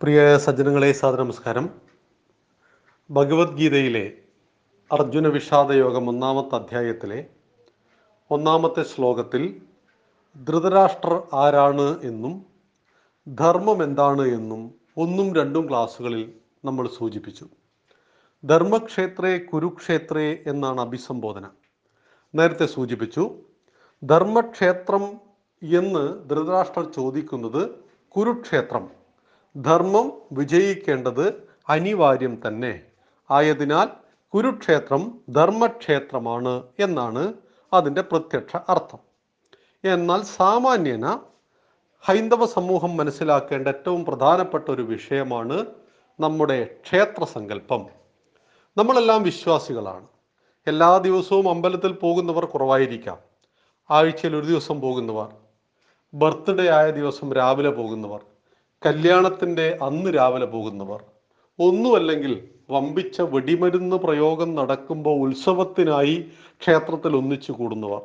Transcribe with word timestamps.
പ്രിയ 0.00 0.38
സജ്ജനങ്ങളെ 0.38 0.92
സാദര 0.92 1.22
നമസ്കാരം 1.22 1.70
ഭഗവത്ഗീതയിലെ 3.10 4.12
അർജുന 4.92 5.28
വിഷാദ 5.28 5.72
യോഗം 5.72 6.08
ഒന്നാമത്തെ 6.08 6.56
അധ്യായത്തിലെ 6.56 7.26
ഒന്നാമത്തെ 8.30 8.82
ശ്ലോകത്തിൽ 8.82 9.60
ധൃതരാഷ്ട്രർ 10.36 11.22
ആരാണ് 11.32 12.02
എന്നും 12.02 12.46
ധർമ്മം 13.26 13.82
എന്താണ് 13.82 14.22
എന്നും 14.22 14.74
ഒന്നും 14.96 15.34
രണ്ടും 15.34 15.68
ക്ലാസ്സുകളിൽ 15.68 16.32
നമ്മൾ 16.64 16.88
സൂചിപ്പിച്ചു. 16.88 17.46
ധർമ്മക്ഷേത്രേ 18.44 19.38
കുരുക്ഷേത്രേ 19.38 20.44
എന്നാണ് 20.46 20.80
അഭിസംബോധന. 20.80 21.50
നേരത്തെ 22.34 22.66
സൂചിപ്പിച്ചു 22.66 23.30
ധർമ്മക്ഷേത്രം 24.04 25.06
എന്ന് 25.62 26.28
ധൃതരാഷ്ട്രർ 26.30 26.92
ചോദിക്കുന്നത് 26.92 27.62
കുരുക്ഷേത്രം. 28.16 28.97
ധർമ്മം 29.58 30.12
വിജയിക്കേണ്ടത് 30.32 31.48
അനിവാര്യം 31.68 32.42
തന്നെ. 32.46 32.80
ആയതിനാൽ 33.30 33.88
കുരുക്ഷേത്രം 34.34 35.20
ധർമ്മക്ഷേത്രമാണ് 35.30 36.62
എന്നാണ് 36.78 37.34
അതിന്റെ 37.72 38.00
പ്രത്യക്ഷ 38.00 38.56
അർത്ഥം. 38.68 38.98
എന്നാൽ 39.84 40.22
സാമാന്യന 40.22 41.20
ഹൈന്ദവ 42.00 42.46
സമൂഹം 42.46 42.96
മനസ്സിലാക്കേണ്ട 42.96 43.68
ഏറ്റവും 43.68 44.04
പ്രധാനപ്പെട്ട 44.04 44.70
ഒരു 44.70 44.82
വിഷയമാണ് 44.82 45.66
നമ്മുടെ 46.20 46.64
ക്ഷേത്ര 46.64 47.24
സങ്കല്പം. 47.24 47.86
നമ്മളെല്ലാം 48.76 49.22
വിശ്വാസികളാണ്. 49.22 50.06
എല്ലാ 50.66 50.98
ദിവസവും 50.98 51.50
അമ്പലത്തിൽ 51.50 51.92
പോകുന്നവർ 51.92 52.44
കുറവായിരിക്കാം. 52.44 53.18
ആഴ്ചയിൽ 53.90 54.36
ഒരു 54.36 54.46
ദിവസം 54.46 54.80
പോകുന്നവർ 54.80 55.28
ബർത്ത്ഡേ 56.14 56.68
ആയ 56.68 56.90
ദിവസം 56.90 57.32
രാവിലെ 57.32 57.70
പോകുന്നവർ 57.70 58.20
കല്യാണത്തിന്റെ 58.86 59.78
അന്ന് 59.82 60.10
രാവിലെ 60.14 60.46
പോകുന്നവർ 60.46 61.00
ഒന്നുമല്ലെങ്കിൽ 61.58 62.32
വമ്പിച്ച 62.70 63.20
വെടിമരുന്ന് 63.20 63.96
പ്രയോഗം 63.96 64.54
നടക്കുമ്പോൾ 64.54 65.28
ഉത്സവത്തിനായി 65.28 66.30
ക്ഷേത്രത്തിൽ 66.60 67.16
ഒന്നിച്ചു 67.16 67.52
കൂടുന്നവർ 67.52 68.02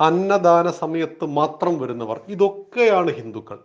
അന്നദാന 0.00 0.70
സമയത്ത് 0.70 1.24
മാത്രം 1.24 1.78
വരുന്നവർ 1.78 2.20
ഇതൊക്കെയാണ് 2.28 3.10
ഹിന്ദുക്കൾ. 3.10 3.58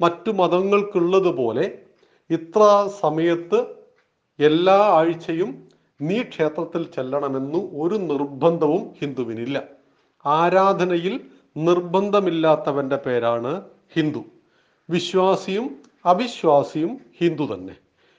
മറ്റു 0.00 0.30
മതങ്ങൾക്കുള്ളതുപോലെ 0.30 1.78
ഇത്ര 2.30 2.62
സമയത്ത് 3.00 3.58
എല്ലാ 4.38 4.78
ആഴ്ചയും 4.98 5.50
നീ 6.00 6.22
ക്ഷേത്രത്തിൽ 6.22 6.82
ചെല്ലണമെന്നു 6.94 7.58
ഒരു 7.58 7.94
നിർബന്ധവും 7.94 8.94
ഹിന്ദുവിനില്ല. 9.00 9.64
ആരാധനയിൽ 10.26 11.20
നിർബന്ധമില്ലാത്തവന്റെ 11.56 12.96
പേരാണ് 12.96 13.62
ഹിന്ദു. 13.94 14.22
വിശ്വാസിയും 14.90 15.82
അവിശ്വാസിയും 16.06 17.00
ഹിന്ദു 17.20 17.54
തന്നെ. 17.54 17.76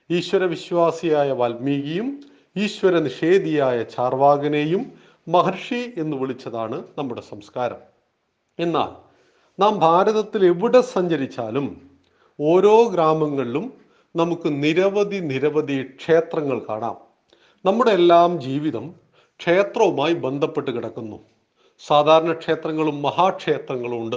ഈശ്വര 0.10 0.44
വിശ്വാസിയായ 0.44 1.32
വാൽമീകിയും 1.32 2.22
ഈശ്വര 2.58 3.00
നിഷേധിയായ 3.00 3.84
ചാർവാകനെയും 3.84 4.92
മഹർഷി 5.28 5.94
എന്ന് 5.98 6.18
വിളിച്ചതാണ് 6.18 6.84
നമ്മുടെ 6.98 7.22
സംസ്കാരം. 7.22 7.78
എന്നാൽ 8.60 9.10
നാം 9.62 9.80
ഭാരതത്തിൽ 9.80 10.46
എവിടെ 10.46 10.82
സഞ്ചരിച്ചാലും 10.82 11.82
ഓരോ 12.40 12.84
ഗ്രാമങ്ങളിലും 12.84 13.74
നമുക്ക് 14.16 14.64
നിരവധി 14.64 15.18
നിരവധി 15.18 15.84
ക്ഷേത്രങ്ങൾ 15.84 16.62
കാണാം. 16.70 16.98
നമ്മുടെ 17.66 17.92
എല്ലാം 17.92 18.42
ജീവിതം 18.42 18.96
ക്ഷേത്രവുമായി 19.40 20.14
ബന്ധപ്പെട്ട് 20.14 20.72
കിടക്കുന്നു. 20.72 21.20
സാധാരണ 21.80 22.34
ക്ഷേത്രങ്ങളും 22.34 23.02
മഹാക്ഷേത്രങ്ങളും 23.02 24.02
ഉണ്ട്. 24.02 24.16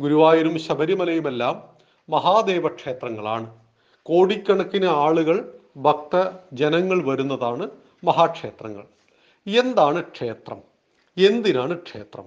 ഗുരുവായൂരും 0.00 0.58
ശബരിമലയുമെല്ലാം 0.58 1.77
മഹാദേവ 2.08 2.68
ക്ഷേത്രങ്ങളാണ് 2.68 3.48
കോടിക്കണക്കിന് 4.02 4.86
ആളുകൾ 4.86 5.52
ഭക്ത 5.76 6.30
ജനങ്ങൾ 6.52 7.04
വരുന്നതാണ് 7.04 7.70
മഹാക്ഷേത്രങ്ങൾ. 8.04 8.84
എന്താണ് 9.46 10.02
ക്ഷേത്രം? 10.02 10.60
എന്തിനാണ് 11.16 11.74
ക്ഷേത്രം? 11.74 12.26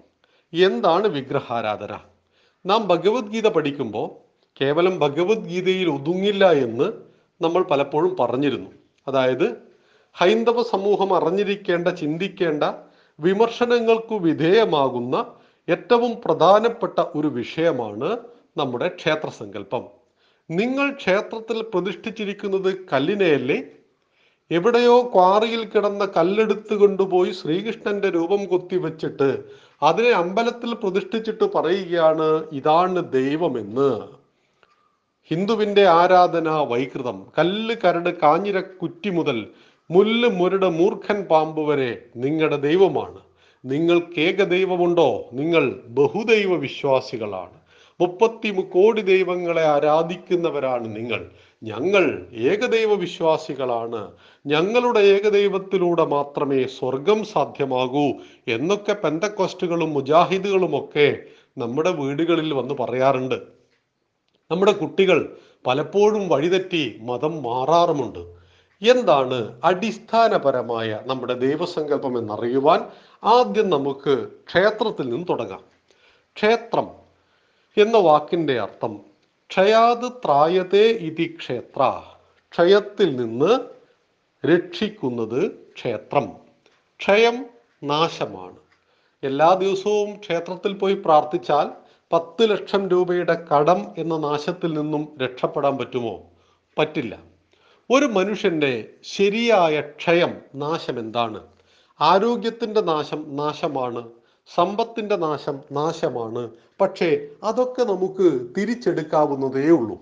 എന്താണ് 0.54 1.08
വിഗ്രഹാരാധന? 1.08 2.00
നാം 2.66 2.88
ഭഗവത്ഗീത 2.88 3.48
പഠിക്കുമ്പോൾ 3.48 4.08
കേവലം 4.62 5.00
ഭഗവത്ഗീതയിൽ 5.00 5.90
ഒതുങ്ങില്ല 5.90 6.52
എന്ന് 6.52 6.88
നമ്മൾ 7.42 7.64
പലപ്പോഴും 7.64 8.18
പറഞ്ഞിരുന്നു. 8.20 8.72
അതായത് 9.08 9.48
ഹൈന്ദവ 10.14 10.62
സമൂഹം 10.64 11.16
അറിഞ്ഞിരിക്കേണ്ട 11.16 11.88
ചിന്തിക്കേണ്ട 11.88 12.64
വിമർശനങ്ങൾക്കു 13.20 14.16
വിധേയമാകുന്ന 14.16 15.16
ഏറ്റവും 15.70 16.22
പ്രധാനപ്പെട്ട 16.26 17.00
ഒരു 17.16 17.28
വിഷയമാണ് 17.28 18.10
നമ്മുടെ 18.58 18.88
ക്ഷേത്ര 18.88 19.30
സങ്കല്പം 19.30 19.84
നിങ്ങൾ 20.52 20.92
ക്ഷേത്രത്തിൽ 20.92 21.62
പ്രതിഷ്ഠിച്ചിരിക്കുന്നത് 21.62 22.88
കല്ലിനെയല്ലേ? 22.94 23.64
എവിടെയോ 24.52 25.12
ക്വാറിയിൽ 25.14 25.66
കിടന്ന 25.66 26.06
കല്ലെടുത്ത് 26.06 26.74
കൊണ്ടുപോയി 26.74 27.32
ശ്രീകൃഷ്ണന്റെ 27.32 28.10
രൂപം 28.10 28.46
കൊത്തിവെച്ചിട്ട് 28.46 29.44
അതിനെ 29.84 30.10
അമ്പലത്തിൽ 30.10 30.74
പ്രതിഷ്ഠിച്ചിട്ട് 30.74 31.44
പറയുകയാണ് 31.56 32.46
ഇതാണ് 32.52 33.12
ദൈവമെന്ന്. 33.12 34.08
ഹിന്ദുവിന്റെ 35.32 35.88
ആരാധന 35.88 36.50
വൈകൃതം. 36.50 37.32
കല്ല് 37.40 37.76
കരട് 37.76 38.20
കാഞ്ഞിര 38.20 38.60
കുറ്റി 38.60 39.10
മുതൽ 39.10 39.48
മുല്ല് 39.92 40.30
മുരട് 40.30 40.66
മൂർഖൻ 40.66 41.24
പാമ്പ് 41.24 41.62
വരെ 41.62 42.06
നിങ്ങളുടെ 42.16 42.56
ദൈവമാണ്. 42.56 43.20
നിങ്ങൾക്ക് 43.66 44.20
ഏകദൈവമുണ്ടോ? 44.20 45.30
നിങ്ങൾ 45.34 45.82
ബഹുദൈവ 45.88 46.56
വിശ്വാസികളാണ് 46.56 47.61
മുപ്പത്തി 48.00 48.62
കോടി 48.62 49.02
ദൈവങ്ങളെ 49.02 49.66
ആരാധിക്കുന്നവരാണ് 49.66 50.96
നിങ്ങൾ. 50.96 51.32
ഞങ്ങൾ 51.64 52.28
ഏകദൈവ 52.34 52.94
വിശ്വാസികളാണ് 52.94 54.12
ഞങ്ങളുടെ 54.46 55.00
ഏകദൈവത്തിലൂടെ 55.00 56.06
മാത്രമേ 56.06 56.64
സ്വർഗം 56.64 57.26
സാധ്യമാകൂ 57.26 58.12
എന്നൊക്കെ 58.48 58.94
പെന്തക്കോസ്റ്റുകളും 58.94 59.94
മുജാഹിദുകളും 59.94 60.86
ഒക്കെ 60.86 61.18
നമ്മുടെ 61.58 61.92
വീടുകളിൽ 61.92 62.54
വന്ന് 62.54 62.74
പറയാറുണ്ട്. 62.74 63.36
നമ്മുടെ 64.52 64.72
കുട്ടികൾ 64.72 65.38
പലപ്പോഴും 65.68 66.30
വഴിതെറ്റി 66.30 67.00
മതം 67.02 67.44
മാറാറുമുണ്ട്. 67.44 68.20
എന്താണ് 68.82 69.62
അടിസ്ഥാനപരമായ 69.64 71.00
നമ്മുടെ 71.06 71.34
ദൈവസങ്കല്പം 71.34 72.18
എന്നറിയുവാൻ 72.18 72.80
ആദ്യം 73.24 73.70
നമുക്ക് 73.70 74.28
ക്ഷേത്രത്തിൽ 74.48 75.10
നിന്ന് 75.10 75.28
തുടങ്ങാം. 75.30 75.62
ക്ഷേത്രം 76.36 77.01
എന്ന 77.78 77.98
വാക്കിന്റെ 77.98 78.60
അർത്ഥം 78.60 79.00
ക്ഷയാത് 79.50 80.12
ത്രായതേ 80.26 80.88
ഇതി 80.88 81.36
ക്ഷേത്ര. 81.40 82.02
ക്ഷയത്തിൽ 82.52 83.16
നിന്ന് 83.16 83.60
രക്ഷിക്കുന്നത് 84.48 85.52
ക്ഷേത്രം. 85.52 86.30
ക്ഷയം 87.00 87.46
നാശമാണ്. 87.84 88.56
എല്ലാ 89.24 89.54
ദിവസവും 89.54 90.16
ക്ഷേത്രത്തിൽ 90.16 90.74
പോയി 90.74 90.94
പ്രാർത്ഥിച്ചാൽ 90.94 91.70
പത്ത് 92.14 92.50
ലക്ഷം 92.50 92.90
രൂപയുടെ 92.90 93.46
കടം 93.46 93.88
എന്ന 93.98 94.18
നാശത്തിൽ 94.18 94.74
നിന്നും 94.74 95.18
രക്ഷപ്പെടാൻ 95.24 95.78
പറ്റുമോ? 95.78 96.24
പറ്റില്ല. 96.78 97.20
ഒരു 97.92 98.06
മനുഷ്യന്റെ 98.06 98.88
ശരിയായ 99.04 99.82
ക്ഷയം 99.82 100.42
നാശം 100.56 101.00
എന്താണ് 101.00 101.48
ആരോഗ്യത്തിന്റെ 102.02 102.82
നാശം 102.82 103.36
നാശമാണ് 103.36 104.10
സമ്പത്തിന്റെ 104.56 105.16
നാശം 105.16 105.60
നാശമാണ്. 105.72 106.50
പക്ഷേ 106.82 107.28
അതൊക്കെ 107.44 107.84
നമുക്ക് 107.84 108.42
തിരിച്ചെടുക്കാവുന്നതേ 108.58 109.70
ഉള്ളൂ. 109.70 109.98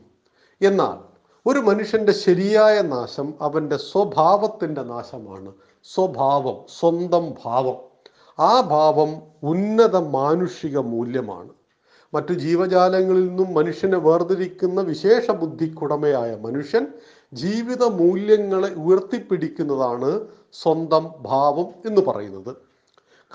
എന്നാൽ 0.61 1.09
ഒരു 1.49 1.59
മനുഷ്യന്റെ 1.59 2.11
ശരിയായ 2.11 2.81
നാശം 2.81 3.33
അവന്റെ 3.41 3.77
സ്വഭാവത്തിന്റെ 3.77 4.81
നാശമാണ്. 4.81 5.53
സ്വഭാവം 5.93 6.65
സ്വന്തം 6.79 7.33
ഭാവം. 7.45 7.75
ആ 8.39 8.61
ഭാവം 8.61 9.21
ഉന്നത 9.43 9.97
മാനുഷിക 9.97 10.77
മൂല്യമാണ്. 10.77 11.49
മറ്റു 12.13 12.33
ജീവജാലങ്ങളിൽ 12.33 13.27
നിന്നും 13.27 13.53
മനുഷ്യനെ 13.53 13.97
വേർതിരിക്കുന്ന 13.97 14.81
വിശേഷ 14.81 15.31
ബുദ്ധിക്കുടമയായ 15.31 16.35
മനുഷ്യൻ 16.35 16.87
ജീവിത 17.33 17.83
മൂല്യങ്ങളെ 17.83 18.73
ഉയർത്തിപ്പിടിക്കുന്നതാണ് 18.73 20.27
സ്വന്തം 20.53 21.11
ഭാവം 21.19 21.65
എന്ന് 21.85 22.01
പറയുന്നത്. 22.01 22.68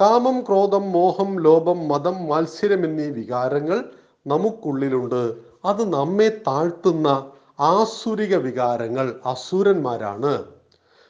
കാമം 0.01 0.41
ക്രോധം 0.41 0.93
മോഹം 0.93 1.41
ലോഭം 1.41 1.89
മതം 1.89 2.27
മത്സരം 2.27 2.85
എന്നീ 2.85 3.11
വികാരങ്ങൾ 3.11 3.85
നമുക്കുള്ളിലുണ്ട്. 4.27 5.35
അത് 5.65 5.93
നമ്മെ 5.93 6.29
താഴ്ത്തുന്ന 6.49 7.09
ആസുരിക 7.61 8.37
വികാരങ്ങൾ 8.37 9.21
അസുരന്മാരാണ്. 9.27 10.45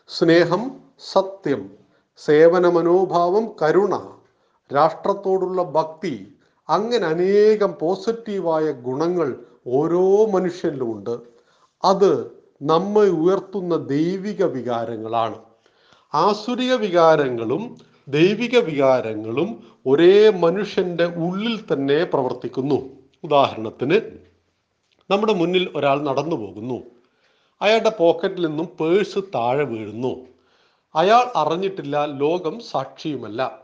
സ്നേഹം 0.09 0.81
സത്യം 1.13 1.71
സേവന 2.17 2.69
മനോഭാവം 2.69 3.45
കരുണ 3.63 3.95
രാഷ്ട്രത്തോടുള്ള 4.71 5.63
ഭക്തി 5.63 6.37
അങ്ങനെ 6.69 7.07
അനേകം 7.07 7.75
പോസിറ്റീവായ 7.81 8.73
ഗുണങ്ങൾ 8.73 9.45
ഓരോ 9.67 10.27
മനുഷ്യനിലും 10.27 10.93
ഉണ്ട്. 10.93 11.15
അത് 11.85 12.13
നമ്മെ 12.63 13.07
ഉയർത്തുന്ന 13.23 13.77
ദൈവിക 13.77 14.45
വികാരങ്ങളാണ്. 14.45 15.37
ആസുരിക 16.15 16.75
വികാരങ്ങളും 16.75 17.94
ദൈവിക 18.09 18.59
വികാരങ്ങളും 18.59 19.63
ഒരേ 19.87 20.31
മനുഷ്യന്റെ 20.31 21.05
ഉള്ളിൽ 21.05 21.61
തന്നെ 21.73 22.05
പ്രവർത്തിക്കുന്നു. 22.05 22.91
ഉദാഹരണത്തിന് 23.25 24.01
നമ്മുടെ 25.11 25.33
മുന്നിൽ 25.33 25.69
ഒരാൾ 25.77 26.03
നടന്നു 26.03 26.37
പോകുന്നു. 26.37 26.83
അയാളുടെ 27.63 27.89
പോക്കറ്റിൽ 27.89 28.47
നിന്നും 28.47 28.67
പേഴ്സ് 28.67 29.19
താഴെ 29.35 29.65
വീഴുന്നു. 29.65 30.27
അയാൾ 30.95 31.33
അറിഞ്ഞിട്ടില്ല 31.37 32.05
ലോകം 32.05 32.61
സാക്ഷിയുമല്ല. 32.61 33.59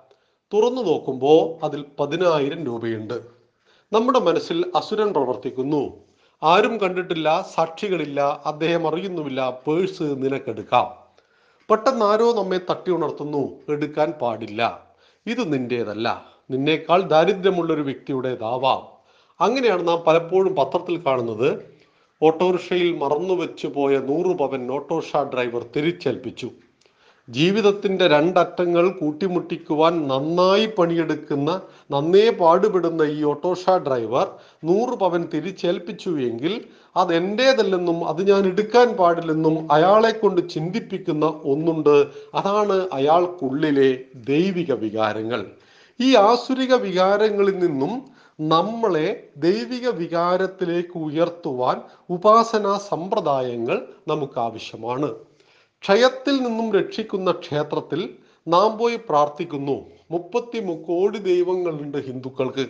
തുറന്നു 0.55 0.83
നോക്കുമ്പോൾ 0.83 1.65
അതിൽ 1.65 1.85
പതിനായിരം 2.01 2.65
രൂപയുണ്ട്. 2.65 3.21
നമ്മുടെ 3.93 4.19
മനസ്സിൽ 4.19 4.73
അസുരൻ 4.77 5.13
പ്രവർത്തിക്കുന്നു. 5.13 5.97
ആരും 6.43 6.81
കണ്ടിട്ടില്ല 6.81 7.49
സാക്ഷികളില്ല 7.55 8.43
അദ്ദേഹം 8.47 8.89
അറിയുന്നുമില്ല 8.89 9.61
പേഴ്സ് 9.67 10.03
നിനക്കെടുക്കാം. 10.03 11.00
പെട്ടെന്ന് 11.71 12.05
ആരോ 12.05 12.33
നമ്മെ 12.33 12.61
തട്ടി 12.71 12.91
ഉണർത്തുന്നു. 12.91 13.61
എടുക്കാൻ 13.69 14.11
പാടില്ല. 14.11 14.87
ഇത് 15.27 15.53
നിന്റേതല്ല. 15.53 16.27
നിന്നേക്കാൾ 16.51 17.03
ദാരിദ്ര്യമുള്ള 17.03 17.73
ഒരു 17.73 17.81
വ്യക്തിയുടേതാവാം. 17.81 18.83
അങ്ങനെയാണ് 19.41 19.89
നാം 19.89 19.99
പലപ്പോഴും 20.07 20.57
പത്രത്തിൽ 20.57 21.03
കാണുന്നത്. 21.07 21.63
ഓട്ടോറിക്ഷയിൽ 22.23 22.97
മറന്നുവെച്ചു 22.99 23.67
പോയ 23.67 23.99
നൂറ് 23.99 24.37
പവൻ 24.37 24.73
ഓട്ടോറിക്ഷ 24.73 25.17
ഡ്രൈവർ 25.17 25.67
തിരിച്ചേൽപ്പിച്ചു. 25.77 26.51
ജീവിതത്തിന്റെ 27.31 28.07
രണ്ടറ്റങ്ങൾ 28.07 28.85
കൂട്ടിമുട്ടിക്കുവാൻ 28.99 30.09
നന്നായി 30.09 30.67
പണിയെടുക്കുന്ന 30.67 31.51
നന്നേ 31.91 32.31
പാടുപെടുന്ന 32.31 33.03
ഈ 33.03 33.19
ഓട്ടോഷ 33.25 33.71
ഡ്രൈവർ 33.87 34.27
നൂറ് 34.65 34.95
പവൻ 34.99 35.23
തിരിച്ചേൽപ്പിച്ചു 35.35 36.11
എങ്കിൽ 36.21 36.55
അത് 36.97 37.15
എന്റേതല്ലെന്നും 37.15 38.09
അത് 38.09 38.29
ഞാൻ 38.29 38.47
എടുക്കാൻ 38.47 38.89
പാടില്ലെന്നും 38.97 39.57
അയാളെ 39.73 40.13
കൊണ്ട് 40.13 40.41
ചിന്തിപ്പിക്കുന്ന 40.51 41.27
ഒന്നുണ്ട്. 41.45 41.97
അതാണ് 42.35 42.89
അയാൾക്കുള്ളിലെ 42.93 43.91
ദൈവിക 44.27 44.73
വികാരങ്ങൾ. 44.75 45.43
ഈ 46.01 46.15
ആസുരിക 46.17 46.75
വികാരങ്ങളിൽ 46.75 47.59
നിന്നും 47.59 47.93
നമ്മളെ 48.39 49.09
ദൈവിക 49.37 49.89
വികാരത്തിലേക്ക് 49.89 50.97
ഉയർത്തുവാൻ 50.99 51.77
ഉപാസനാ 52.11 52.77
സമ്പ്രദായങ്ങൾ 52.91 53.77
നമുക്ക് 54.09 54.39
ആവശ്യമാണ് 54.41 55.09
ക്ഷയത്തിൽ 55.83 56.43
നിന്നും 56.43 56.73
രക്ഷിക്കുന്ന 56.73 57.31
ക്ഷേത്രത്തിൽ 57.31 58.11
നാം 58.49 58.79
പോയി 58.79 58.97
പ്രാർത്ഥിക്കുന്നു. 58.97 59.83
മുപ്പത്തി 60.11 60.61
മുക്കോടി 60.61 61.19
ദൈവങ്ങളുണ്ട് 61.19 61.99
ഹിന്ദുക്കൾക്ക്. 62.07 62.67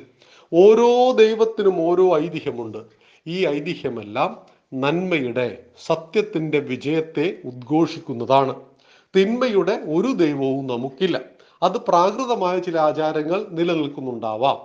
ഓരോ 0.53 1.13
ദൈവത്തിനും 1.13 1.81
ഓരോ 1.81 2.19
ഐതിഹ്യമുണ്ട്. 2.19 2.79
ഈ 3.27 3.47
ഐതിഹ്യമെല്ലാം 3.47 4.47
നന്മയുടെ 4.75 5.63
സത്യത്തിന്റെ 5.87 6.59
വിജയത്തെ 6.59 7.37
ഉദ്ഘോഷിക്കുന്നതാണ്. 7.45 8.55
തിന്മയുടെ 9.17 9.73
ഒരു 9.73 10.13
ദൈവവും 10.13 10.67
നമുക്കില്ല. 10.67 11.21
അത് 11.63 11.79
പ്രാകൃതമായ 11.79 12.59
ചില 12.59 12.79
ആചാരങ്ങൾ 12.79 13.47
നിലനിൽക്കുന്നുണ്ടാവാം. 13.51 14.59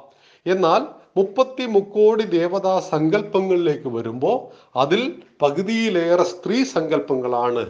എന്നാൽ 0.46 1.05
മുപ്പത്തി 1.16 1.66
മുക്കോടി 1.74 2.26
ദേവതാ 2.38 2.74
സങ്കല്പങ്ങളിലേക്ക് 2.94 3.90
വരുമ്പോൾ 3.98 4.38
അതിൽ 4.84 5.02
പകുതിയിലേറെ 5.42 6.26
സ്ത്രീ 6.32 6.58
സങ്കല്പങ്ങളാണ് 6.76 7.64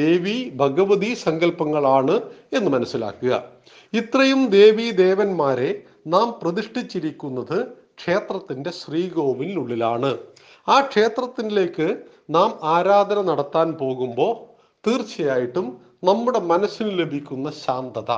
ദേവി 0.00 0.36
ഭഗവതി 0.60 1.10
സങ്കല്പങ്ങളാണ് 1.26 2.16
എന്ന് 2.56 2.70
മനസ്സിലാക്കുക. 2.74 3.32
ഇത്രയും 3.92 4.42
ദേവി 4.58 4.86
ദേവന്മാരെ 5.04 5.70
നാം 6.14 6.28
പ്രതിഷ്ഠിച്ചിരിക്കുന്നത് 6.42 7.58
ക്ഷേത്രത്തിന്റെ 8.00 8.70
ശ്രീകോവിലിനുള്ളിലാണ്. 8.80 10.12
ആ 10.68 10.76
ക്ഷേത്രത്തിലേക്ക് 10.90 11.88
നാം 12.36 12.50
ആരാധന 12.74 13.18
നടത്താൻ 13.30 13.68
പോകുമ്പോൾ 13.80 14.32
തീർച്ചയായിട്ടും 14.86 15.66
നമ്മുടെ 16.08 16.40
മനസ്സിന് 16.52 16.92
ലഭിക്കുന്ന 17.00 17.48
ശാന്തത. 17.64 18.10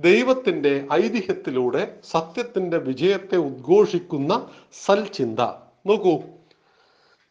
ദൈവത്തിന്റെ 0.00 0.86
ഐതിഹ്യത്തിലൂടെ 0.92 1.98
സത്യത്തിന്റെ 2.10 2.78
വിജയത്തെ 2.78 3.36
ഉദ്ഘോഷിക്കുന്ന 3.36 4.48
സൽചിന്ത. 4.84 5.40
നോക്കൂ 5.86 6.12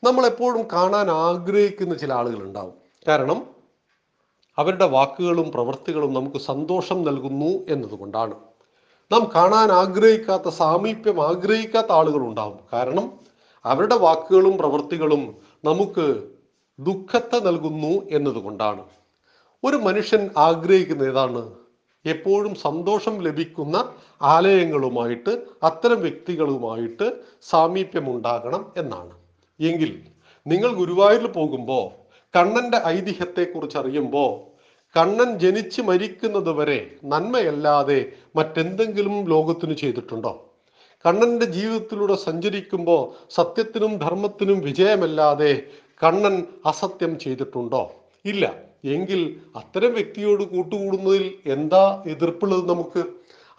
നമ്മൾ 0.04 0.26
എപ്പോഴും 0.26 0.68
കാണാൻ 0.74 1.12
ആഗ്രഹിക്കുന്ന 1.12 1.94
ചില 1.96 2.14
ആളുകൾ 2.14 2.44
ഉണ്ടാവും 2.44 2.74
കാരണം 3.08 3.46
അവരുടെ 4.58 4.88
വാക്കുകളും 4.88 5.52
പ്രവൃത്തികളും 5.52 6.14
നമുക്ക് 6.14 6.38
സന്തോഷം 6.38 7.04
നൽകുന്നു 7.04 7.74
എന്നതുകൊണ്ടാണ്. 7.74 8.34
നാം 9.12 9.32
കാണാൻ 9.36 9.72
ആഗ്രഹിക്കാത്ത 9.72 10.50
സാമീപ്യം 10.50 11.28
ആഗ്രഹിക്കാത്ത 11.28 11.92
ആളുകൾ 11.92 12.20
ഉണ്ടാവും 12.20 12.60
കാരണം 12.74 13.20
അവരുടെ 13.66 13.96
വാക്കുകളും 13.96 14.58
പ്രവൃത്തികളും 14.58 15.36
നമുക്ക് 15.66 16.28
ദുഃഖത്തെ 16.80 17.40
നൽകുന്നു 17.40 18.10
എന്നതുകൊണ്ടാണ്. 18.12 18.86
ഒരു 19.64 19.76
മനുഷ്യൻ 19.78 20.30
ആഗ്രഹിക്കുന്ന 20.38 21.04
ഏതാണ്? 21.04 21.69
എപ്പോഴും 22.10 22.56
സന്തോഷം 22.56 23.24
ലഭിക്കുന്ന 23.24 23.78
ആലയങ്ങളുമായിട്ട് 24.22 25.30
അത്തരം 25.64 26.00
വ്യക്തികളുമായിട്ട് 26.02 27.08
സാമീപ്യമുണ്ടാകണം 27.44 28.74
എന്നാണ്. 28.78 29.12
എങ്കിൽ 29.60 29.92
നിങ്ങൾ 30.48 30.70
ഗുരുവായൂരിൽ 30.74 31.28
പോകുമ്പോൾ 31.28 31.86
കണ്ണന്റെ 32.36 32.80
ഐതിഹ്യത്തെക്കുറിച്ച് 32.88 33.78
അറിയുമ്പോൾ 33.78 34.32
കണ്ണൻ 34.96 35.40
ജനിച്ച് 35.40 35.82
മരിക്കുന്നത് 35.82 36.52
വരെ 36.52 36.96
നന്മയല്ലാതെ 37.04 38.06
മറ്റെന്തെങ്കിലും 38.36 39.30
ലോകത്തിന് 39.30 39.74
ചെയ്തിട്ടുണ്ടോ? 39.74 40.46
കണ്ണന്റെ 41.06 41.46
ജീവിതത്തിലൂടെ 41.46 42.16
സഞ്ചരിക്കുമ്പോൾ 42.16 43.02
സത്യത്തിനും 43.30 43.98
ധർമ്മത്തിനും 43.98 44.60
വിജയമല്ലാതെ 44.60 45.64
കണ്ണൻ 46.04 46.44
അസത്യം 46.66 47.20
ചെയ്തിട്ടുണ്ടോ? 47.20 47.92
ഇല്ല. 48.26 48.69
എങ്കിൽ 48.84 49.36
അത്തരം 49.56 49.94
വ്യക്തിയോട് 49.94 50.44
കൂട്ടുകൂടുന്നതിൽ 50.44 51.34
എന്താ 51.46 52.04
എതിർപ്പുള്ളത് 52.08 52.70
നമുക്ക്? 52.70 53.04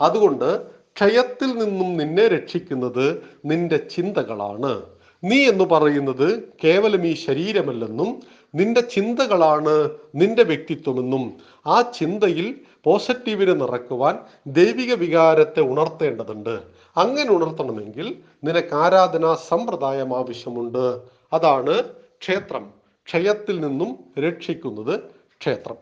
അതുകൊണ്ട് 0.01 0.63
ക്ഷയത്തിൽ 0.67 1.47
നിന്നും 1.47 1.97
നിന്നെ 1.97 2.29
രക്ഷിക്കുന്നത് 2.29 3.23
നിന്റെ 3.45 3.77
ചിന്തകളാണ്. 3.77 4.83
നീ 5.25 5.49
എന്ന് 5.49 5.65
പറയുന്നത് 5.65 6.43
കേവലം 6.65 7.07
ഈ 7.07 7.15
ശരീരമല്ലെന്നും 7.15 8.23
നിന്റെ 8.55 8.81
ചിന്തകളാണ് 8.81 9.91
നിന്റെ 10.15 10.43
വ്യക്തിത്വമെന്നും. 10.43 11.33
ആ 11.67 11.81
ചിന്തയിൽ 11.81 12.61
പോസിറ്റീവിനെ 12.85 13.53
നിറക്കുവാൻ 13.53 14.19
ദൈവിക 14.47 14.95
വികാരത്തെ 14.95 15.61
ഉണർത്തേണ്ടതുണ്ട്. 15.61 16.61
അങ്ങനെ 16.97 17.31
ഉണർത്തണമെങ്കിൽ 17.33 18.17
നിനക്ക് 18.45 18.75
ആരാധനാ 18.75 19.35
സമ്പ്രദായം 19.35 20.17
ആവശ്യമുണ്ട്. 20.17 21.01
അതാണ് 21.33 21.83
ക്ഷേത്രം. 22.21 22.80
ക്ഷയത്തിൽ 23.07 23.61
നിന്നും 23.61 23.99
രക്ഷിക്കുന്നത് 24.21 25.01
ക്ഷേത്രം. 25.41 25.77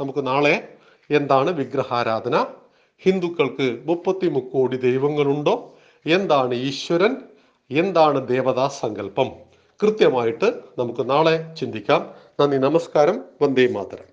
നമുക്ക് 0.00 0.26
നാളെ 0.26 0.74
എന്താണ് 1.10 1.50
വിഗ്രഹാരാധന? 1.50 2.46
ഹിന്ദുക്കൾക്ക് 2.98 3.82
മുപ്പത്തി 3.84 4.28
മുക്കോടി 4.28 4.76
ദൈവങ്ങളുണ്ടോ? 4.76 5.78
എന്താണ് 6.06 6.54
ഈശ്വരൻ? 6.54 7.16
എന്താണ് 7.70 8.28
ദേവതാ 8.28 8.68
സങ്കല്പം? 8.68 9.30
കൃത്യമായിട്ട് 9.82 10.60
നമുക്ക് 10.78 11.10
നാളെ 11.10 11.54
ചിന്തിക്കാം. 11.60 12.14
നന്ദി 12.40 12.56
നമസ്കാരം. 12.56 13.24
വന്ദേ 13.42 13.66
മാതരം. 13.72 14.11